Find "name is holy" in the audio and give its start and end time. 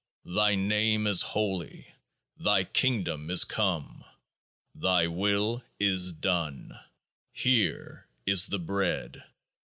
0.55-1.93